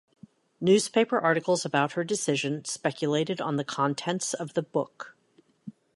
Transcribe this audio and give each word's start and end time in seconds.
Newspaper 0.59 1.19
articles 1.19 1.63
about 1.63 1.91
her 1.91 2.03
decision 2.03 2.65
speculated 2.65 3.39
on 3.39 3.57
the 3.57 3.63
contents 3.63 4.33
of 4.33 4.55
the 4.55 4.63
book. 4.63 5.15